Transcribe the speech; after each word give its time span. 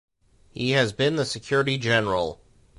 He 0.49 0.71
has 0.71 0.93
been 0.93 1.15
the 1.15 1.25
Secretary-General. 1.25 2.41